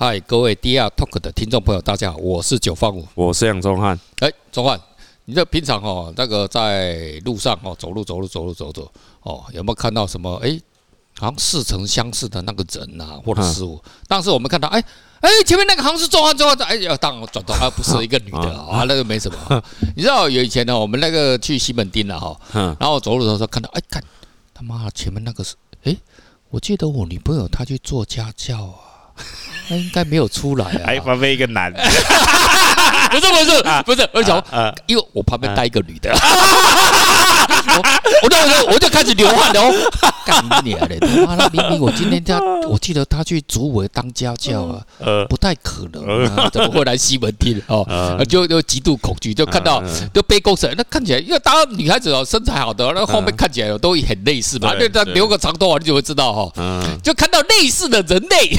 [0.00, 3.98] 嗨，各位 DR Talk 的听众朋友，大家好，我是九方五，我是杨宗汉。
[4.20, 4.80] 哎，宗汉，
[5.24, 8.88] 你这平常哦，那个在路上哦，走路走路走路走走
[9.22, 10.36] 哦，有没有看到什么？
[10.36, 10.56] 哎，
[11.18, 13.82] 好像似曾相识的那个人呐、啊，或者事物？
[14.06, 14.80] 当时我们看到，哎
[15.18, 19.64] 哎，前面那个好像是宗翰，宗翰，哎呀，当我转头啊，不是一个女的啊，那个没什么。
[19.96, 22.40] 你知道有以前呢，我们那个去西门町了哈，
[22.78, 24.00] 然后走路的时候看到，哎，看
[24.54, 25.96] 他妈前面那个是，哎，
[26.50, 28.86] 我记得我女朋友她去做家教啊。
[29.68, 30.86] 他应该没有出来啊！
[30.86, 31.80] 还旁边一个男的，
[33.10, 34.42] 不是不是不是，我想，
[34.86, 36.12] 因为我旁边带一个女的，
[38.22, 39.60] 我那我就我就开始流汗了。
[40.24, 40.98] 干你娘嘞！
[41.00, 44.84] 他妈的，明明我今天他，我记得他去竹围当家教啊，
[45.26, 47.86] 不太可能啊，怎么会来西门町哦？
[48.28, 56.52] 就就极度恐惧，就看到就背公车，那看起来，因为当女孩子哦身材好的，那后面看起来都很类似嘛，因为他留个长头发，你就会知道哈，
[57.02, 58.58] 就看到类似的人类。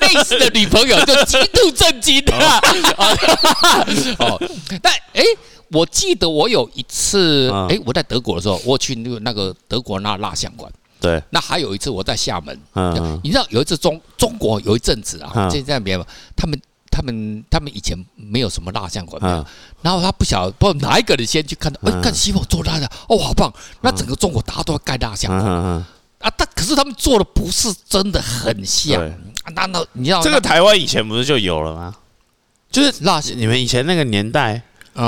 [0.00, 2.32] 类似的女朋友就极度震惊的
[4.20, 4.40] 哦，
[4.82, 5.22] 但哎，
[5.70, 10.70] 我记得我有一次哎，我在德国的时候，我去那个那个德国那蜡像馆。
[11.00, 12.54] 对，那还有一次我在厦门，
[13.24, 19.18] 你知道有一次中中国有一阵子啊，现在没有，他们他们他们以前没有什么蜡像馆，
[19.80, 25.86] 然后他不晓得不知道哪一个人先去看到，哎，看西方做蜡像，哦，好棒，那整个中国大家都要盖蜡像馆啊，
[26.36, 29.10] 但可是他们做的不是真的很像。
[29.54, 31.96] 难道你知道这个台湾以前不是就有了吗？
[32.70, 34.62] 就是那你们以前那个年代，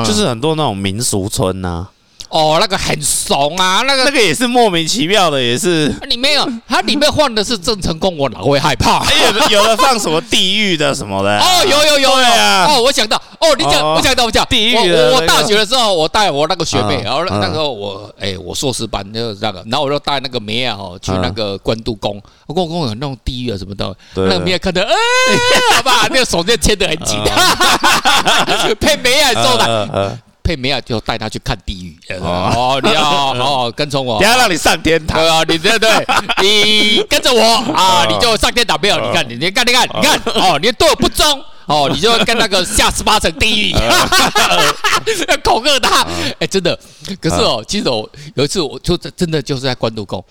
[0.05, 1.89] 就是很多那种民俗村呐。
[2.33, 5.89] 哦，那个很怂啊，那个那个也是莫名其妙的，也是。
[6.09, 9.05] 里面有，它里面放的是郑成功，我哪会害怕？
[9.51, 11.39] 有有的放什么地狱的什么的？
[11.39, 12.67] 哦，有有有有啊！
[12.71, 15.11] 哦，我想到，哦，你讲，我想到，我讲地狱的。
[15.11, 24.95] 我我大学的时候，我带我那个学妹，然后那时候我哎，我硕士班就是那个，然后我就带那个梅啊，哦，去那个关渡宫，关渡宫有那种地狱啊什么的，那个妹看到，哎，
[25.77, 27.21] 好吧，那个手就牵得很紧，
[28.81, 30.19] 配梅啊做的。
[30.43, 32.15] 佩梅尔就带他去看地狱。
[32.21, 35.25] 哦，你要好好 跟从我，等下让你上天堂。
[35.27, 35.43] 啊！
[35.49, 35.91] 你对对，
[36.43, 37.43] 你跟着我。
[37.73, 38.97] 啊，你就上天堂没有？
[39.01, 41.25] 你看，你你看，你看，你看哦，你对我不忠
[41.67, 46.07] 哦，你就跟那个下十八层地狱，要 恐吓他。
[46.41, 46.79] 哎，真的，
[47.21, 50.23] 可是哦，其实我有一次，我就真的就是在关渡宫。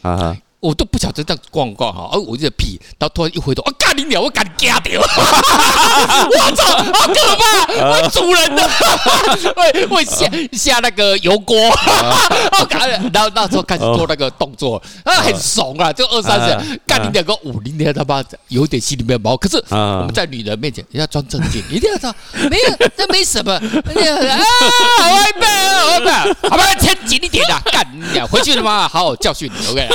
[0.61, 7.44] 我都不晓得这样逛逛哈，而我就在屁，然后突然一回头，啊，干你鸟，我赶紧夹掉，我操，好可怕，
[7.89, 8.69] 我主人的，
[9.55, 11.57] 会会下下那个油锅，
[12.59, 22.13] 我赶，然后那时候开始做那个动作，啊，很怂啊，就二三十，干你两个五零年他妈有点心里面毛，可是我们在女人面前要装正经，一定要说
[22.51, 23.59] 没有，这没什么，啊，
[24.99, 25.47] 好害怕，
[25.79, 29.89] 好害怕，好吧，牵紧一点啊，干你鸟，回去他妈好好教训你，OK。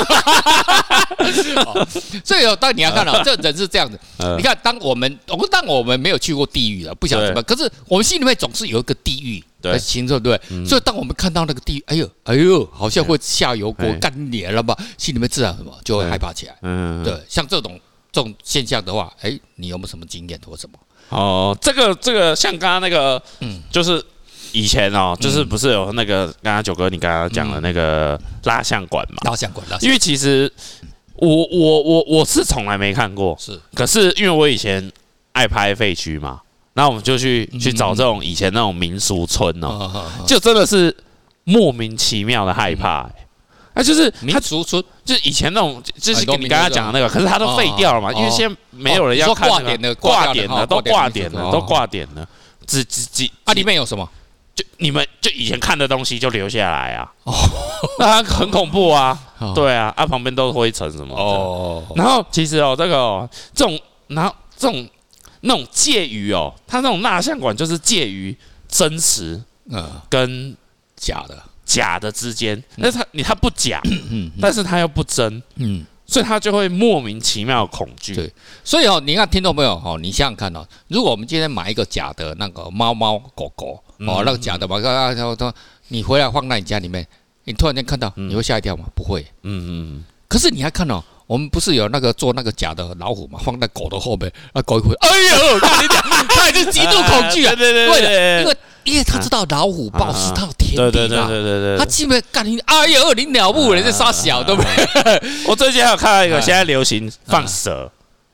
[2.24, 3.98] 所以哦，当你要看到这人是这样子，
[4.36, 10.66] 你看，当我们，我们当我们没有去过地狱了，不晓得什么，可是我们心里面总是有一个地狱的形状，对不对？
[10.66, 14.76] 所以当我们看到那个地狱，哎呦，哎呦，好像会下油锅干脸了吧？
[14.98, 16.56] 心里面自然什么就会害怕起来。
[16.62, 17.78] 嗯，对，像这种
[18.12, 20.78] 这种现象的话，哎，你有没有什么经验或什么？
[21.10, 24.04] 哦，这个这个像刚刚那个，嗯，就是。
[24.56, 29.18] 以前哦，就是不是有那个刚刚九哥你刚刚讲的那个蜡像馆嘛？
[29.30, 30.50] 蜡像馆，因为其实
[31.16, 33.60] 我我我我是从来没看过，是。
[33.74, 34.90] 可是因为我以前
[35.32, 36.40] 爱拍废墟嘛，
[36.72, 40.96] 那我们就去去找这种以前那种民俗村哦，就真的是
[41.44, 43.06] 莫名其妙的害怕。
[43.74, 52.26] 哎，就是民俗村，就是以前那种，就是你刚刚讲的那个，可是它都废掉了嘛，因为现在没有人要看挂点的，挂点的都挂点了，都挂点了，
[52.66, 54.08] 只只只啊，里面有什么？
[54.56, 57.32] 就你们就以前看的东西就留下来啊，哦，
[58.00, 59.16] 那 很恐怖啊，
[59.54, 63.78] 对啊，啊旁边都是灰尘什么的，哦，然后其实哦这个哦这种
[64.08, 64.88] 然后这种
[65.42, 69.40] 那种介于哦，它那种蜡像馆就是介于真实
[69.70, 69.88] 嗯。
[70.10, 70.56] 跟
[70.96, 71.40] 假的。
[71.66, 75.84] 假的之间，那它你它不假，嗯，但是它又不真，嗯。
[76.06, 78.14] 所以他就会莫名其妙恐惧。
[78.14, 78.32] 对，
[78.64, 85.54] 所以哦，你看听众朋友哦，你想想看哦，如果我们今天买一个假的那个猫猫狗狗哦，那个假的嘛，他，他说
[85.88, 87.06] 你回来放在你家里面，
[87.44, 88.84] 你突然间看到，你会吓一跳吗？
[88.94, 89.26] 不会。
[89.42, 90.04] 嗯嗯。
[90.28, 97.54] 可是你还看哦，我们不是有那个做那个假的老虎嘛，放在狗的后面，那狗一回，哎呦，跟你讲，他也是极度恐惧啊。
[97.58, 98.56] 对对对对，因为。
[98.86, 101.28] 因为他知道老虎豹是他的天敌嘛，
[101.76, 105.22] 他基本干你，哎呦，你鸟不人在杀小，对不对？
[105.48, 107.90] 我最近还有看到一个，现在流行放蛇，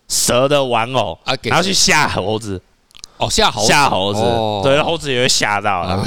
[0.09, 2.61] 蛇的玩偶，然后去吓猴子，
[3.17, 4.21] 哦，吓猴吓猴子，
[4.63, 5.99] 对，猴子也会吓到，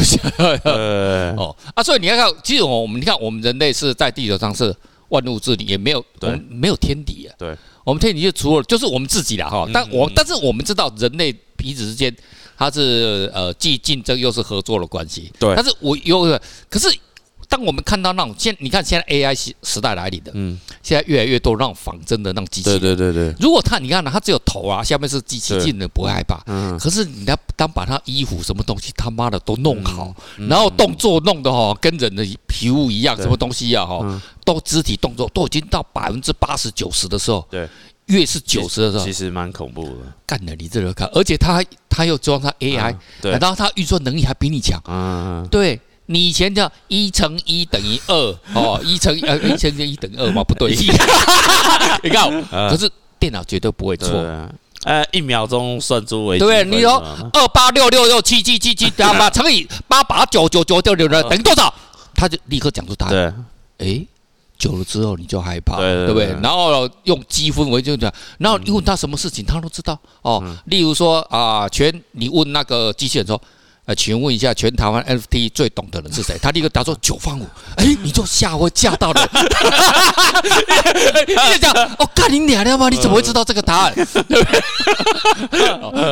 [0.63, 1.55] 呃，哦。
[1.73, 4.73] 啊，所以你要看，其实我们你看，我们人类是在地球上是
[5.09, 7.33] 万物之灵，也没有我们没有天敌啊。
[7.39, 9.67] 对，我们天敌就除了就是我们自己了哈。
[9.73, 12.15] 但我但是我们知道人类彼此之间，
[12.57, 15.31] 它是呃既竞争又是合作的关系。
[15.39, 16.87] 对，但是我有可是。
[17.47, 23.35] 当我们看到那种现，你看现在 AI 时时代来临的，嗯，现在越来越多那种仿真的那种机器人，对对对对。
[23.39, 26.41] 如果他你看呢，他只有头啊，下面是机器，进人不会害怕。
[26.47, 26.77] 嗯。
[26.79, 30.13] 可是你要当把他衣服什么东西他妈的都弄好，
[30.49, 37.69] 然后动作弄得哈跟人的皮肤一样，什么东西呀哈，都肢体动作都已经到百分之八十九十的时候，对，
[38.07, 39.93] 越是九十的时候，其实蛮恐怖的。
[40.25, 45.79] 干的，你这个看，而且他他又装他 AI，对，然后他运算能力还比你强，嗯，对。
[46.07, 48.15] 你以前叫一乘一等于二
[48.53, 50.43] 哦， 一乘呃一乘一等于二嘛？
[50.45, 50.69] 不对，
[52.03, 52.29] 你看，
[52.69, 52.87] 可是
[53.17, 54.11] 电脑绝对不会错，
[54.83, 57.03] 呃，一秒钟算出为对，你说
[57.33, 59.31] 二八六六六七七七七，对吧？
[59.31, 61.73] 乘以八八九九九九六六等于多少？
[62.13, 63.45] 他就立刻讲出答案。
[63.79, 64.05] 哎，
[64.57, 66.27] 久了之后你就害怕，对不对？
[66.41, 70.43] 然后用积分为就讲，然后你问他什么事情，他都知道哦。
[70.65, 73.41] 例如说啊，全你问那个机器人说。
[73.85, 76.37] 呃，请问一下，全台湾 NFT 最懂的人是谁？
[76.41, 77.47] 他立刻答说九方五。
[77.77, 79.29] 哎，你就吓我吓到了。
[81.27, 82.89] 你就讲，我，干你娘的吗？
[82.89, 83.93] 你怎么会知道这个答案？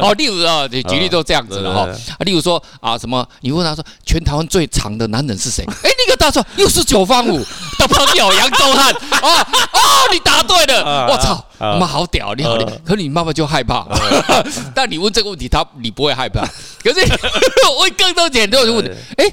[0.02, 1.81] 哦，例如啊，你举例都这样子的哈。
[1.81, 3.28] 啊，例如说啊，什么？
[3.42, 5.66] 你问他说，全台湾最长的男人是谁？
[5.84, 7.44] 哎，那个答说又是九方五
[7.80, 8.94] 的朋友杨宗翰。
[8.94, 9.80] 哦哦，
[10.12, 11.08] 你答对了。
[11.10, 11.44] 我操，
[11.80, 12.77] 妈好屌，你好厉害。
[12.86, 13.88] 可你妈妈就害怕。
[14.75, 16.45] 但你问这个问题，他你不会害怕。
[16.83, 17.01] 可是。
[17.75, 19.25] 我会更多点都是问题，哎，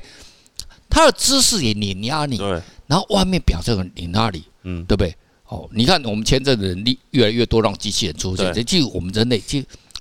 [0.88, 2.49] 他的姿势也碾压你，对，
[2.87, 5.15] 然后外面表现很碾压你，嗯，对不对？
[5.49, 9.61] 哦，你看我们前阵的人力越来越多，让机器人出现，其实我们人类就。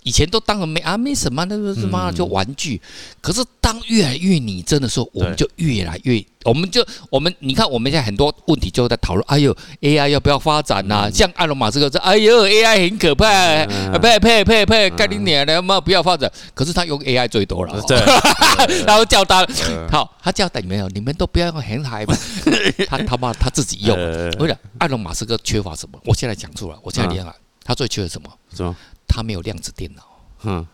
[0.09, 2.81] 以前都当了没啊没什么，那个什么就玩具。
[3.21, 13.27] 可是当越来越拟真的时候，我们就越来越，我们就我们你看我们现在很多问题就在讨论，哎呦 AI 要不要发展�然像埃隆马斯克说，哎呦 AI 很可怕，
[13.99, 16.31] 呸呸呸呸，干你娘的嘛不要发展。
[16.55, 17.99] 可是他用 AI 最多了，对，
[18.87, 19.45] 然后叫他，
[19.91, 22.17] 好，他叫他没有，你们都不要用很海吧，
[22.89, 23.95] 他他妈他自己用。
[24.39, 25.99] 为了埃隆马斯克缺乏什么？
[26.05, 28.29] 我现在讲出来，我现在连啊，他最缺的什么？
[28.55, 28.75] 什么？
[29.09, 30.03] 他没有量子电脑，
[30.43, 30.65] 嗯，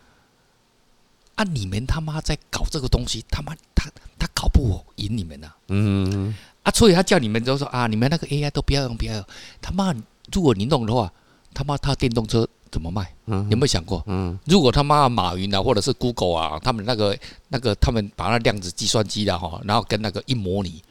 [1.34, 9.24] 啊，你们他妈在搞这个东西，他妈他他搞不赢你们呐，嗯，啊，所以他叫你们就说啊，你们那个 AI 都不要用，不要用，
[9.60, 9.94] 他妈，
[10.30, 11.10] 如果你弄的话，
[11.54, 13.12] 他妈他电动车怎么卖？
[13.26, 14.02] 嗯，有没有想过？
[14.06, 17.18] 嗯，如果他妈马云啊，或者是 Google 啊，他们那个
[17.48, 20.82] 那个他们把那量子计算机的哈，然后跟那个一模拟，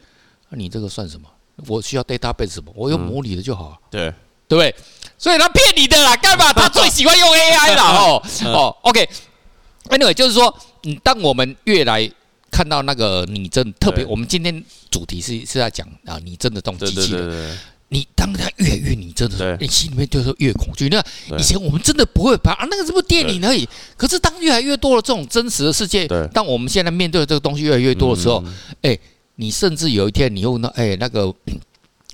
[0.50, 1.28] 那你这个算什么？
[1.66, 2.70] 我需要 database 什么？
[2.74, 4.12] 我用模拟的就好，对，
[4.46, 4.74] 对不对？
[5.18, 6.52] 所以他骗你的啦，干嘛？
[6.52, 8.76] 他最喜欢用 AI 了 哦哦。
[8.82, 10.54] OK，Anyway，就是说，
[10.84, 12.10] 嗯，当我们越来
[12.50, 17.58] 看到那个拟真，特别我们今天主题是是在讲啊拟真的这种机器人，
[17.88, 20.88] 你当它越来越拟真的时候，你心里面就是越恐惧。
[20.90, 21.02] 那
[21.38, 23.66] 以前我们真的不会怕啊，那个是不是电影而已？
[23.96, 28.44] 可是当越来越多的这种真实的世界，当我们现在面对的这个东西越来越多的时候，
[28.82, 28.98] 哎，
[29.36, 31.34] 你甚至有一天你用那，哎，那个。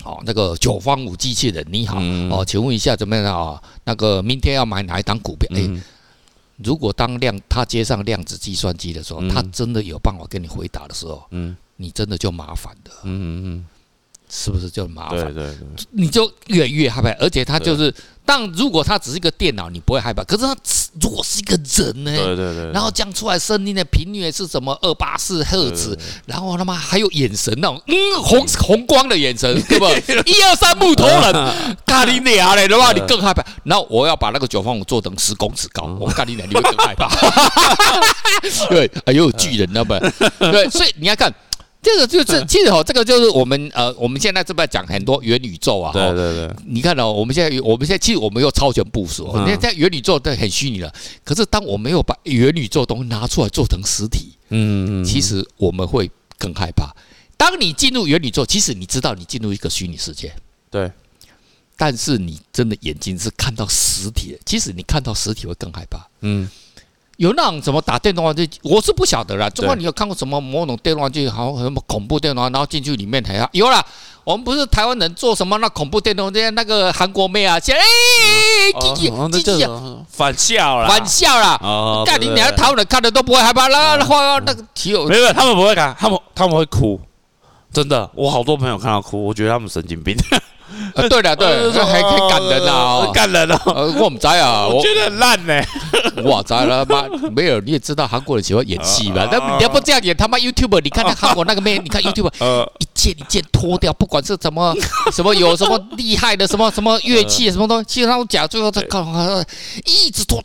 [0.04, 1.98] 哦，那个九方五机器人你好，
[2.30, 3.62] 哦，请问一下怎么样啊？
[3.84, 5.48] 那个明天要买哪一档股票？
[5.56, 5.70] 诶，
[6.58, 13.66] 如果当量他接上量子计算机的时候，他真的有办法跟你回答的时候，嗯，你真的就麻烦的，嗯嗯嗯，
[14.28, 15.24] 是不是就麻烦？
[15.24, 17.94] 对对对，你就越来越害怕，而且他就是。
[18.24, 20.22] 但如果它只是一个电脑，你不会害怕。
[20.22, 20.56] 可是它
[21.00, 22.12] 如果是一个人呢？
[22.14, 22.72] 对对对。
[22.72, 24.76] 然后讲出来声音的频率是什么？
[24.82, 25.98] 二八四赫兹。
[26.26, 29.86] 然后他妈还有眼神那种，嗯，红红光的眼神， 对不？
[30.28, 31.32] 一二三木头人，
[31.86, 33.44] 咖喱鸟嘞，对吧你更害怕。
[33.64, 37.08] 然后我要把那个九方五做成十公尺高，我咖喱鸟你会更害怕。
[38.68, 39.98] 对，还有巨人那么，
[40.38, 41.32] 对，所以你要看。
[41.82, 45.92] 这个就是，其实哦，这个就是我们呃，我们现在这边讲很多元宇宙啊。
[45.92, 46.56] 对对对。
[46.64, 49.26] 你看哦，我们现在我们现在其实我们有超前部署。
[49.40, 56.08] 你看在元宇宙都很虚拟了，可是当我们没有把元宇宙东西拿出来做成实体，嗯嗯，其实我们会
[56.38, 56.94] 更害怕。
[57.36, 60.32] 当你进入元宇宙，其实你知道你进入一个虚拟世界，
[60.70, 60.88] 对。
[61.76, 66.06] 但是你真的眼睛是看到实体的，其实你看到实体会更害怕。
[66.20, 66.48] 嗯。
[67.16, 69.48] 有那种什么打电动玩具，我是不晓得啦。
[69.50, 73.84] 中国你有看过什么某种电动玩具，好像什么恐怖电动，然后进去里面还要有啦。
[74.24, 79.66] 我们不是台湾人做什么那恐怖电动，那那个韩国妹啊，哎，机器机器
[80.08, 81.58] 反校了，反校了。
[81.60, 82.48] 哦，干你娘！
[82.54, 85.32] 台湾人看的都不会害怕，那那话那个体有没有？
[85.32, 87.00] 他们不会看，他们他们会哭，
[87.72, 88.08] 真的。
[88.14, 90.16] 我好多朋友看到哭，我觉得他们神经病。
[90.94, 93.94] 呃，对了，对这，还可以感人啊，感人哦。
[93.98, 95.62] 我们在啊， 我觉得很烂呢。
[96.24, 99.26] 哇，在了妈，没有，你也知道韩国人喜欢演戏嘛？
[99.30, 102.30] 那你要不这样演，他妈 YouTuber，你看那韩国那个妹， 你看 YouTuber，
[102.78, 104.74] 一件一件脱掉，不管是什么
[105.12, 109.02] 什么有什么厉害的什么什么乐器什么东西，其实他们讲，最后再看，
[109.86, 110.42] 一直脱，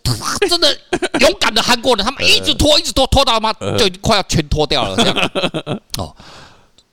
[0.49, 0.75] 真的
[1.19, 5.31] 勇敢的韩国人，他们一直脱，一直脱，脱到他妈就快要全脱掉了，这样。
[5.97, 6.15] 哦。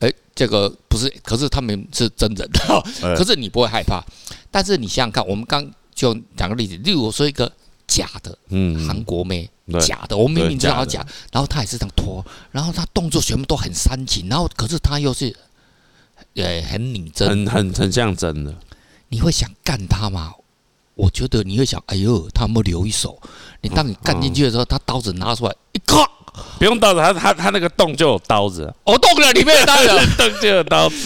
[0.01, 2.83] 哎，这个不是，可是他们是真人的，
[3.17, 4.03] 可是你不会害怕。
[4.51, 7.51] 但是你想想看，我们刚就讲个例子，例如说一个
[7.87, 9.49] 假的，嗯，韩国妹，
[9.81, 15.35] 假的，我明明知道假，然后他也是这样拖，然后他动作全部都很煽情，然后可是他又是，
[16.35, 18.55] 呃，很拟真，很很很像真的。
[19.09, 20.33] 你会想干他吗？
[20.95, 23.21] 我觉得你会想，哎呦，他有没有留一手？
[23.61, 26.09] 你当你干进去的时候，他刀子拿出来，一咔。
[26.59, 29.89] 不用刀子，他他他那个洞就有刀子，哦，洞了，里面有刀子，
[30.19, 30.97] 洞就有刀子。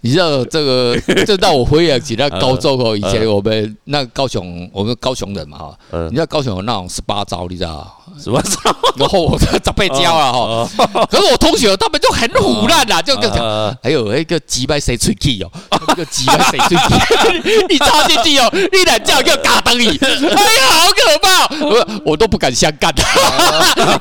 [0.00, 0.96] 你知道这个，
[1.26, 8.58] 这让我回想起那高中哦，以前我们那高雄，我们高雄人嘛哈，你知道高雄有那种十八招，你知道 十八招？
[8.96, 15.50] 然后我长辈教了哈，可是我同学他们就很唬烂啦，就就讲，还有那个鸡巴谁吹气哦，
[15.88, 22.92] 那个鸡巴谁吹气，你插进去哦，你俩叫叫嘎噔你，哎呀，好可怕，我我都不敢相干，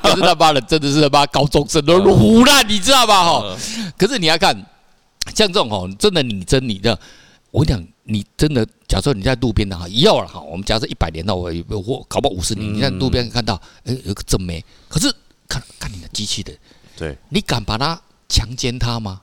[0.02, 3.58] 可是他妈的真的是他妈高中生都胡烂，你知道吧哈？
[3.98, 4.56] 可是你要看
[5.36, 6.98] 像这种哦，真的你真你的，
[7.52, 7.88] 我跟你讲。
[8.06, 15.10] 你真的，假设你在路边的哈，要了哈，我们假设一百年了我我搞不好五十年，你在路边看到，哎，有个正妹，可是
[15.48, 16.52] 看看你的机器的，
[16.98, 17.98] 对，你敢把他
[18.28, 19.22] 强奸他吗？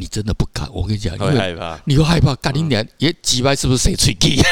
[0.00, 4.40] 你真的不敢，我跟你讲，你会害怕，你会害怕，干你娘，也几百是不是谁吹气？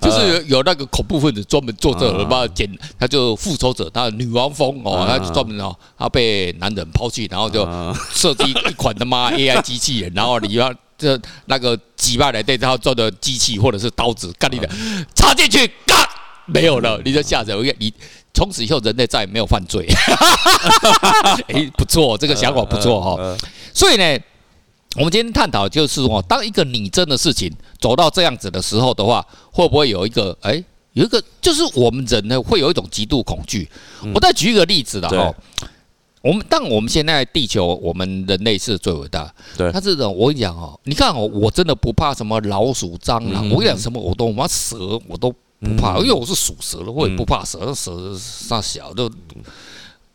[0.00, 7.66] 就是有有那个恐怖分子专门做这个，把他捡，他就复仇者，他的女王风哦，他就专门哦，他被男人抛弃，然后就
[8.12, 14.68] 设计一款他妈 AI 机器人，然后你要这那个几百来对他做的机器或者是刀子，干你的
[15.14, 16.06] 插进去，干
[16.44, 17.90] 没有了，你就吓人，你。
[18.36, 19.88] 从此以后，人类再也没有犯罪。
[21.48, 23.36] 哎，不错，这个想法不错哈。
[23.72, 24.18] 所以呢，
[24.96, 27.50] 我们今天探讨就是说，当一个拟真的事情
[27.80, 30.62] 走到这样子的时候的话，会不会有一个哎，
[30.92, 33.66] 有一个就是我们人呢会有一种极度恐惧。
[34.14, 35.34] 我再举一个例子了哈。
[36.20, 39.32] 我们当我们现在地球，我们人类是最伟大。
[39.56, 45.34] 对，他这种我跟你讲哦，你看哦，我真的不怕什么老鼠、蟑螂，我跟你讲什么我都，我怕蛇我都。
[45.60, 47.74] 不怕，因为我是属蛇的，我也不怕蛇。
[47.74, 49.10] 蛇上小就，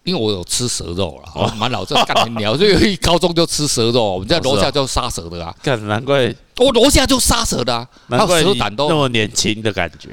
[0.04, 4.14] 因为我有吃蛇肉了，蛮老这干很鸟，所以高中就吃蛇肉。
[4.14, 10.10] 我们在楼下就杀蛇的啊，干难怪我楼下就杀蛇的啊，难怪蛇胆都那么年轻的感觉。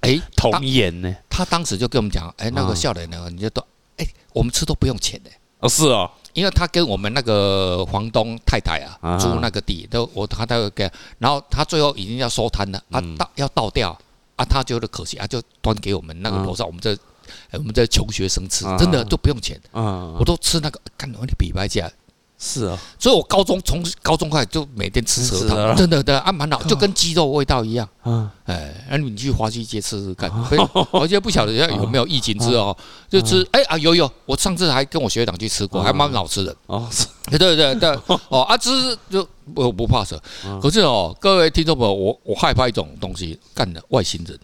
[0.00, 1.14] 哎， 童颜呢？
[1.28, 3.64] 他当时就跟我们讲，哎，那个笑脸呢，你就都
[3.96, 5.30] 哎，我们吃都不用钱的。
[5.58, 13.96] 哦，是哦，因为他跟我们那个房东太太啊租那个地，都我他都给，然后他最后已经要收摊了啊，倒要倒掉。
[14.42, 16.96] 啊，他觉得可惜啊，就端给我们那个楼上，我们这，
[17.52, 21.90] 我们这穷学生吃，真的都不用钱，我都吃那个，看你比白价。
[22.44, 27.88] 是啊，所以我高中从高中开始就每天吃蛇汤，真的的啊，蛮好， 就跟鸡肉味道一样。
[28.04, 30.28] 嗯，哎，那你去华西街吃吃看。
[30.90, 32.76] 我现在不晓得有没有疫情之后，
[33.08, 36.52] 就吃哎啊有有，我上次还跟我学长去吃过，还蛮好吃的。
[36.66, 36.88] 哦，
[37.30, 37.88] 对对对对，
[38.28, 38.70] 哦啊吃
[39.08, 40.20] 就我不怕蛇，
[40.60, 44.36] 可是哦，各位听众朋友，我我害怕一种东西，干的外星人。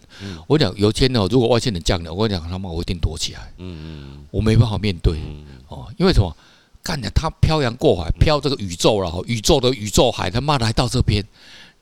[0.47, 3.51] 我讲有一天哦，如果外星人降临，我跟你讲他妈我一定躲起来。
[3.57, 5.19] 嗯嗯，我没办法面对。
[5.67, 6.33] 哦，因为什么？
[6.89, 11.23] 干的，他漂洋过海，漂这个宇宙了，宇宙的宇宙海，他妈的来到这边，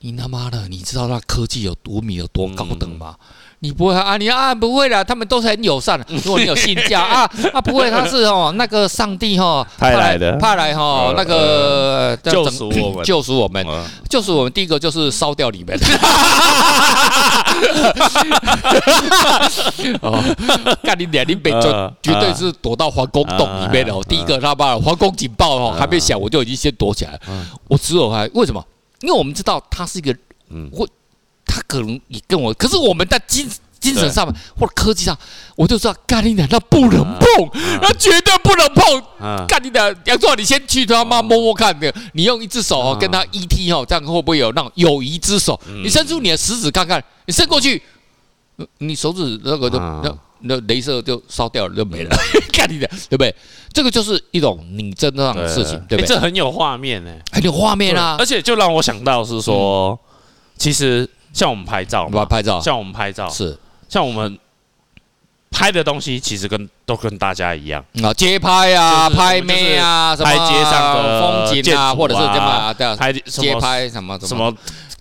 [0.00, 3.16] 你他妈的，你知道那科技有多米有多高等吗？
[3.60, 4.16] 你不会啊？
[4.16, 6.06] 你啊不会的，他们都是很友善的。
[6.08, 13.66] 如果你有信教 啊啊不会，他是哦那个上帝哈派来的，派来哈那个救赎我们， 救赎我们，
[14.08, 14.52] 救赎我们。
[14.52, 15.76] 第一个就是烧掉你们。
[20.02, 20.22] 哦，
[20.84, 21.62] 干你两零北就
[22.02, 24.00] 绝对是躲到皇宫洞里面的哦。
[24.08, 27.18] 第一个他妈皇宫警报哦还没响，我就已经先躲起来。
[27.66, 28.64] 我只有还为什么？
[29.00, 30.14] 因为我们知道他是一个
[30.50, 30.86] 嗯会。
[31.48, 33.48] 他可能也跟我，可是我们在精
[33.80, 34.26] 精神上
[34.58, 35.16] 或者科技上，
[35.56, 37.50] 我就知道干你娘，那不能碰，
[37.80, 39.46] 那绝对不能碰。
[39.46, 41.74] 干你娘，杨壮，你先去他妈摸摸看，
[42.12, 45.58] 你用一只手哦跟他 ET 哦，这样会不会有那种友谊之手？
[45.82, 47.80] 你伸出你的食指看看，你伸过去，
[48.78, 52.16] 你手指那个就那那镭射就烧掉了，就没了。
[52.52, 53.32] 干你娘，对不对？
[53.72, 56.08] 这个就是一种拟真的事情，对不对？
[56.08, 58.16] 这很有画面呢，很有画面啊！
[58.18, 59.96] 而且就让我想到是说，
[60.56, 61.08] 其实。
[61.32, 63.58] 像我们拍照，拍照，像我们拍照是，
[63.88, 64.38] 像我们
[65.50, 74.52] 拍的东西其实跟都跟大家一样啊，街拍啊，拍妹啊，什么拍街上的风景啊，或者是什么对拍街拍什么什么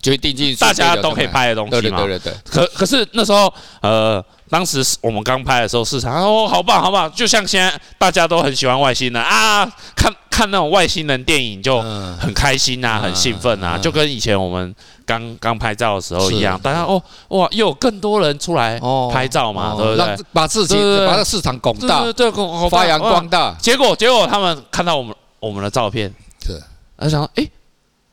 [0.02, 2.34] 决定性，大家都可以拍的东西对对对对。
[2.50, 4.24] 可可是那时候呃。
[4.50, 11.82] 当时我们刚拍的时候，市场哦，好棒好棒，就像现在大家都很喜欢外星人啊，看看那种外星人电影就
[12.20, 18.80] 很开心啊，很兴奋啊，就跟以前我们刚刚拍照的时候一样，大家哦哇，又有更多人出来
[19.12, 20.16] 拍照嘛，对不对？
[20.32, 22.32] 把自己把这个市场拱大，对，
[22.70, 23.52] 发扬光大。
[23.60, 26.14] 结果结果他们看到我们我们的照片，
[26.46, 26.62] 是，
[26.96, 27.50] 他想哎，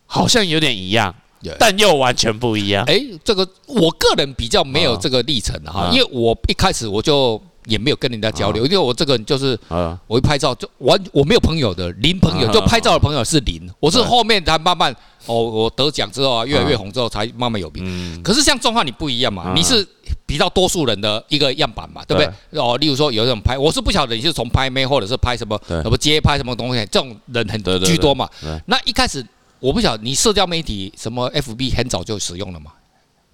[0.06, 1.14] 好像有点一样。
[1.58, 2.82] 但又完全不一样。
[2.86, 9.58] 哎，这个我个人比较没有这个历程哈，因为我一开始我就也没有跟人家交流，因为我这个人就是，
[10.06, 13.68] 我一拍照就完，我没有朋友的，零朋友，就拍照的朋友是零。
[13.80, 14.94] 我是后面才慢慢，
[15.26, 18.22] 哦，我得奖之后啊，越来越红之后才慢慢有名。
[18.22, 19.86] 可是像钟汉你不一样嘛，你是
[20.26, 22.60] 比较多数人的一个样板嘛，对不对？
[22.60, 28.28] 哦，例如说有一种拍，我是不晓得你是从拍妹或者是拍什么什么街拍什么东西，这种人很居多嘛。
[28.66, 29.24] 那一开始。
[29.60, 32.72] 我不晓得你社交媒体什么 FB 很早就使用了吗？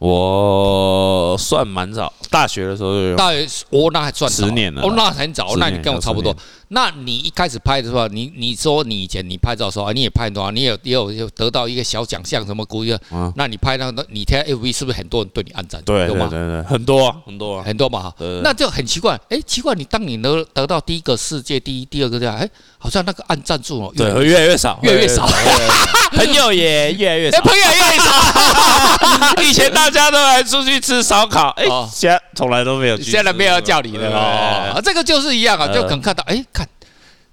[0.01, 3.17] 我算蛮早，大学的时候就有。
[3.17, 6.35] 大学哦那还算十年了，哦，那很早，那你跟我差不多。
[6.73, 10.53] 那你一开始拍的时候，你你说你以前你拍照的时候啊，你也拍多少？
[10.53, 12.97] 你也也有有得到一个小奖项什么鼓励？
[13.11, 15.83] 嗯，那你拍那个你贴 FV 是不是很多人对你按赞？
[15.83, 18.15] 对对对对，很多很多很多嘛哈。
[18.45, 22.49] 那就很奇怪，哎，奇怪，你当你得得到第一个世界第一、第二个这样，哎，
[22.79, 25.27] 好像那个按赞数哦，对，越来越少，越来越少，
[26.15, 29.43] 朋友也越来越少，朋友越来越少。
[29.43, 34.81] 以前大家都还出去吃烧烤，哎，现在从来都没有，现在没有叫你的哦。
[34.85, 36.60] 这个就是一样啊，就可能看到，哎，看。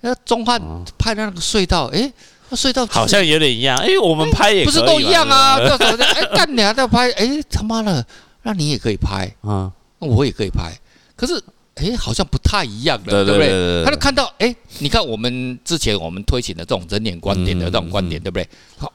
[0.01, 0.61] 那中汉
[0.97, 2.11] 拍的那个隧道，哎，
[2.49, 3.77] 那隧道好像有点一样。
[3.77, 5.57] 哎，我们拍也不是都一样啊？
[5.59, 7.11] 叫什么哎， 干你还在拍？
[7.13, 8.05] 哎，他妈的，
[8.43, 9.71] 那你也可以拍啊？
[9.99, 10.71] 那我也可以拍。
[11.15, 11.41] 可是，
[11.75, 13.83] 哎，好像不太一样的，对不对？
[13.83, 18.47] 他就看到，哎，你看我们之前我们推行的这种人脸观点的这种观点，对不对？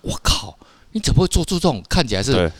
[0.02, 0.56] 我靠，
[0.92, 2.50] 你怎么会做出这种看起来是？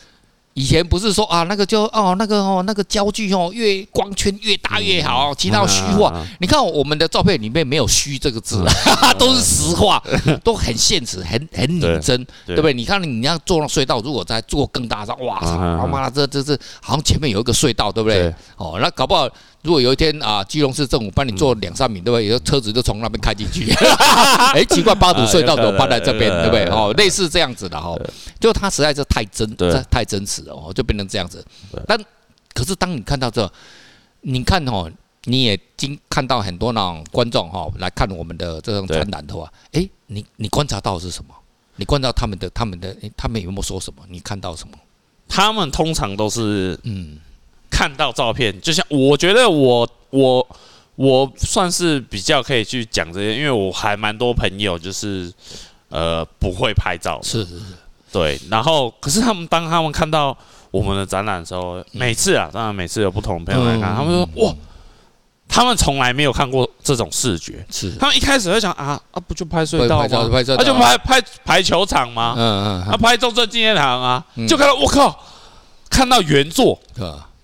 [0.53, 6.13] 以前不是说啊，那个就哦，那个哦，那个焦距哦，越光圈越大越好，其他虚化。
[6.39, 8.63] 你看我们的照片里面没有虚这个字，
[9.17, 10.01] 都是实话，
[10.43, 12.73] 都很现实，很很拟真，对不对？
[12.73, 18.33] 你看你要做那隧道，如果再做更大，哇操，他妈的，这这这好像前面有一个隧道，对不对？
[18.57, 19.27] 哦，那搞不好。
[19.63, 22.27] 如果有一天啊，基隆市政府帮你做两三米，对不对？
[22.27, 23.71] 有车子就从那边开进去，
[24.53, 26.65] 哎，奇怪，八堵隧道怎么搬来这边，对不对？
[26.65, 27.97] 哦，类似这样子的哈，
[28.41, 29.49] 就它实在是太真，
[29.89, 31.43] 太真实了哦，就变成这样子。
[31.87, 31.97] 但
[32.53, 33.49] 可是当你看到这，
[34.19, 34.91] 你看哦，
[35.23, 41.33] 你也经看到很多那种观众哈来看我们的这种展览的话，哎，你你观察到的是什么？
[41.77, 44.03] 你观察他们的他们的，他们有没有说什么？
[44.09, 44.77] 你看到什么？
[45.29, 47.17] 他们通常都是嗯。
[47.83, 50.47] 看到照片，就像我觉得我我
[50.95, 55.29] 我算是比较可以去讲这些，因为我还蛮多朋友就是
[55.89, 57.65] 呃不会拍照，是是是，
[58.09, 58.39] 对。
[58.49, 60.37] 然后可是他们当他们看到
[60.71, 64.55] 我们的展览的时候，每次啊，当然每次有不同的朋友来看，他们说哇，
[65.49, 67.91] 他们从来没有看过这种视觉，是。
[67.99, 70.07] 他们一开始会想啊啊，不就拍隧道吗？
[70.09, 72.33] 那就拍拍排球场吗？
[72.37, 75.19] 嗯嗯，啊拍中正纪念堂啊，就看到我靠，
[75.89, 76.79] 看到原作。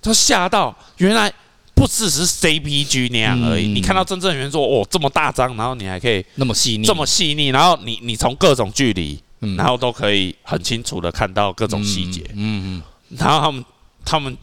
[0.10, 1.32] 他吓到，原来
[1.76, 3.68] 不只是 CPG 那样而已。
[3.68, 9.18] 你看到真正原作，哦，这么大张，然后你还可以那么细腻，这么细腻，然后你你从各种距离，
[9.56, 12.24] 然后都可以很清楚的看到各种细节。
[12.34, 13.66] 嗯嗯，然后他们
[14.04, 14.38] 他们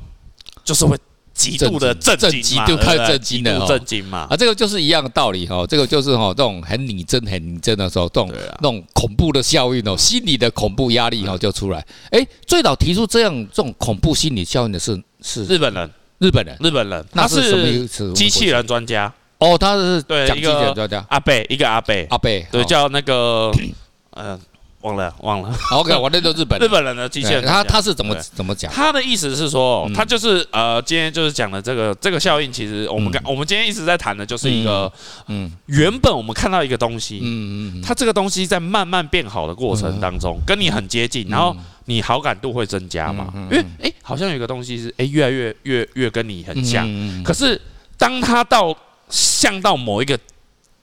[0.65, 0.97] 就是会
[1.35, 4.27] 极度的震惊，极度看震惊的震惊嘛。
[4.31, 5.67] 啊，这个就是一样的道理哈。
[5.67, 11.85] 这个就是哈，这种很拟真、很拟真的时候，这种那种恐怖的效应哦，心理的恐怖压力哈就出来。
[12.11, 14.99] 哎，最早提出这样这种恐怖心理效应的是。
[15.27, 15.45] 是。
[15.45, 18.13] 日本人，日本人，日本人，他是什么意思？
[18.13, 19.13] 机器人专家。
[19.39, 20.73] 哦，他是对一个
[21.09, 23.51] 阿贝，一个阿贝，阿贝，对，叫那个，
[24.13, 24.39] 呃，
[24.87, 25.53] 忘了忘了。
[25.73, 28.73] OK，我那个日本 日本人的机器人，他他是怎么怎么讲？
[28.73, 34.91] 他的意思是说，他就是呃，今天就是讲的这个这个效应，其实我们刚我们今天一直在谈的就是一个，
[35.27, 41.57] 嗯，原本我们看到一个东西，嗯嗯，它这个东西在慢慢变好的过程当中，跟你很接近，然后。
[41.89, 43.33] 你好感度会增加嘛？
[43.49, 46.85] 因为哎，好像有个东西是哎，越来越越越跟你很像。
[47.23, 47.63] 可是
[47.97, 48.77] 当他到
[49.09, 50.19] 像到某一个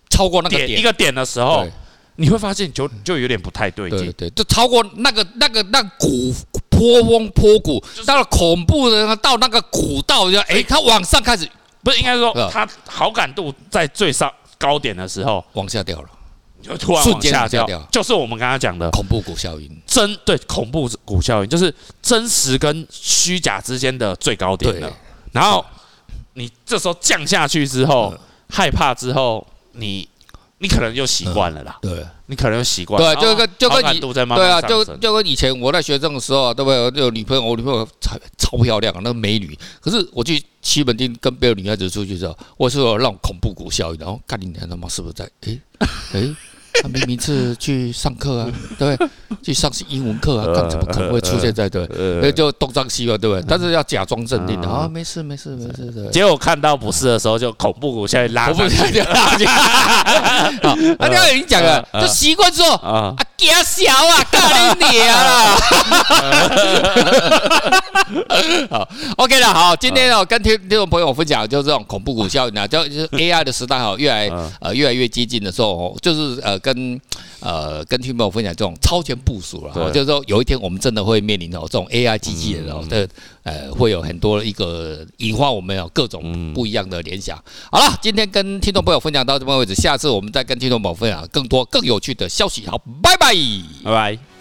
[0.10, 0.80] 超过那个点。
[0.80, 1.68] 一个点的时候，
[2.16, 4.12] 你会发现就就有点不太对劲。
[4.14, 6.34] 对，就超过那个那个那谷
[6.70, 11.50] 坡峰坡谷，到了恐怖的到那个古道，就哎，它往上开始
[11.84, 16.10] 不是应该说它好感度在最上高点的时候往下掉了。
[16.62, 19.70] 就突然往下掉，就是我们刚刚讲的恐怖谷效应。
[19.86, 24.90] 真对恐怖谷效应，就是真实跟虚假之间的最高点了。
[25.34, 25.66] 然后
[26.36, 28.18] 你这时候降下去之后，
[28.50, 30.08] 害怕之后，你
[30.64, 31.78] 你可能就习惯了啦。
[31.82, 32.98] 对，你可能就习惯。
[32.98, 37.04] 对，就跟就跟你对啊，就就跟以前我在学生的时候，对不对？
[37.04, 39.60] 有女朋友，我女朋友超超漂亮，那个美女。
[39.82, 45.30] 可是我去西门町跟别的女孩子出去的时候，我是有那种恐怖谷效应，然后看你娘他妈是不是在？
[45.42, 45.60] 诶
[46.14, 46.34] 诶。
[46.82, 48.48] 他明明是去上课啊，
[48.80, 49.10] 对不对？
[49.42, 51.88] 去上英文课啊，干怎么可能会出现在对？
[52.22, 53.46] 那就东张西望，对不对？
[53.48, 56.10] 但是要假装镇定啊，没事没事没事的。
[56.10, 59.46] 结果看到不是的时候，就恐怖谷下去拉上去， 拉去。
[59.46, 65.58] 啊，那刚刚已经讲了，就习惯之后啊，惊小啊， 干你娘啊！
[68.70, 74.30] 好，OK 了，好，今天哦，跟听听众朋友分享就是这种恐怖谷效应啊， 就就是 AI 的时代哈，越来
[74.62, 76.58] 呃越来越接近的时候，就是呃。
[76.64, 77.00] 跟
[77.42, 83.06] 呃跟听众朋友分享这种超前部署了，就是说有一天我们真的会面临到这种 AI 机器人哦的
[83.44, 87.38] 呃会有很多一个引发我们有各种不一样的联想。
[87.72, 92.66] 好了，今天跟听众朋友分享到这边为止，下次我们再跟听众朋友分享更多更有趣的消息。
[92.66, 93.34] 好，拜拜，
[93.84, 94.33] 拜拜。